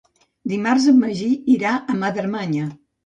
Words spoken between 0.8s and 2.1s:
en Magí irà a